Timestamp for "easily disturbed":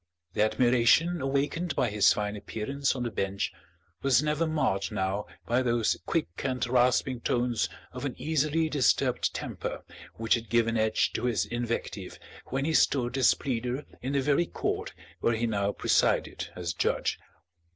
8.19-9.31